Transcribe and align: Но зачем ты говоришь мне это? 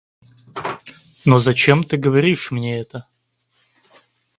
Но 1.25 1.37
зачем 1.37 1.83
ты 1.83 1.95
говоришь 1.95 2.49
мне 2.49 2.79
это? 2.79 3.05